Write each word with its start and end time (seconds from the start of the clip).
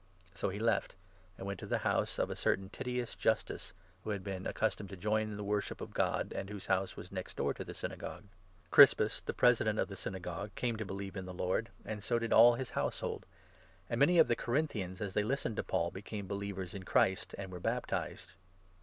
So 0.33 0.49
he 0.49 0.57
left, 0.57 0.95
and 1.37 1.45
went 1.45 1.59
to 1.59 1.67
the 1.67 1.77
house 1.85 2.17
of 2.17 2.31
a 2.31 2.35
certain 2.35 2.69
Titius 2.69 3.13
Justus, 3.13 3.71
who 4.03 4.09
7 4.09 4.13
had 4.13 4.23
been 4.23 4.47
accustomed 4.47 4.89
to 4.89 4.97
join 4.97 5.29
in 5.29 5.37
the 5.37 5.43
worship 5.43 5.79
of 5.79 5.93
God, 5.93 6.33
and 6.33 6.49
whose 6.49 6.65
house 6.65 6.97
was 6.97 7.11
next 7.11 7.37
door 7.37 7.53
to 7.53 7.63
the 7.63 7.75
Synagogue. 7.75 8.23
Crispus, 8.71 9.21
the 9.21 9.33
8 9.33 9.37
President 9.37 9.77
of 9.77 9.89
the 9.89 9.95
Synagogue, 9.95 10.55
came 10.55 10.75
to 10.77 10.85
believe 10.85 11.15
in 11.15 11.25
the 11.25 11.35
Lord, 11.35 11.69
and 11.85 12.03
so 12.03 12.17
did 12.17 12.33
all 12.33 12.55
his 12.55 12.71
household; 12.71 13.27
and 13.91 13.99
many 13.99 14.17
of 14.17 14.27
the 14.27 14.35
Corinthians, 14.35 15.01
as 15.01 15.13
they 15.13 15.21
listened 15.23 15.57
to 15.57 15.63
Paul, 15.63 15.91
became 15.91 16.25
believers 16.25 16.73
in 16.73 16.81
Christ 16.81 17.35
and 17.37 17.51
were 17.51 17.59
baptized. 17.59 18.31